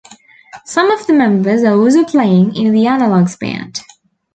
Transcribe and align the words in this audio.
Some 0.65 0.89
of 0.89 1.05
the 1.05 1.13
members 1.13 1.61
are 1.63 1.75
also 1.77 2.03
playing 2.03 2.55
in 2.55 2.73
The 2.73 2.85
Analogs 2.85 3.37
band. 3.37 3.81